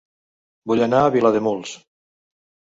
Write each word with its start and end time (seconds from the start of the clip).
Vull 0.71 0.81
anar 0.85 1.03
a 1.03 1.13
Vilademuls 1.17 1.77